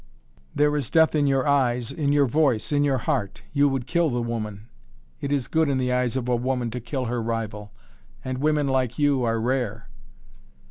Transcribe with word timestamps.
"There 0.55 0.75
is 0.75 0.89
death 0.89 1.13
in 1.13 1.27
your 1.27 1.45
eyes 1.47 1.91
in 1.91 2.11
your 2.11 2.25
voice 2.25 2.71
in 2.71 2.83
your 2.83 2.97
heart! 2.97 3.43
You 3.53 3.69
would 3.69 3.85
kill 3.85 4.09
the 4.09 4.19
woman. 4.19 4.67
It 5.19 5.31
is 5.31 5.47
good 5.47 5.69
in 5.69 5.77
the 5.77 5.93
eyes 5.93 6.15
of 6.17 6.27
a 6.27 6.35
woman 6.35 6.71
to 6.71 6.79
kill 6.79 7.05
her 7.05 7.21
rival 7.21 7.71
and 8.25 8.39
women 8.39 8.67
like 8.67 8.97
you 8.97 9.23
are 9.23 9.39
rare!" 9.39 9.89